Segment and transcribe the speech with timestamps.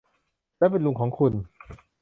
[0.57, 1.33] และเป็นลุงของคุณ